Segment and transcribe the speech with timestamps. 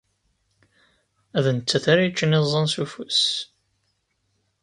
[1.43, 3.21] D nettat ara yeččen iẓẓan s ufus.